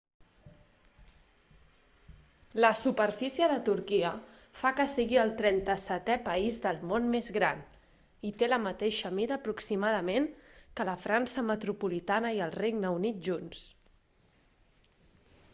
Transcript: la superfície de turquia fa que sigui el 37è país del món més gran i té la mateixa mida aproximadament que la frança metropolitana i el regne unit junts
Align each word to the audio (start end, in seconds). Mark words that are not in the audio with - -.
la 2.63 2.71
superfície 2.79 3.49
de 3.51 3.57
turquia 3.67 4.13
fa 4.63 4.71
que 4.79 4.87
sigui 4.93 5.19
el 5.25 5.35
37è 5.43 6.15
país 6.29 6.57
del 6.65 6.81
món 6.93 7.05
més 7.17 7.29
gran 7.37 7.61
i 8.31 8.33
té 8.41 8.49
la 8.51 8.61
mateixa 8.67 9.13
mida 9.21 9.39
aproximadament 9.41 10.27
que 10.79 10.91
la 10.93 10.99
frança 11.07 11.47
metropolitana 11.53 12.33
i 12.41 12.45
el 12.49 12.57
regne 12.61 12.95
unit 12.99 13.23
junts 13.31 13.63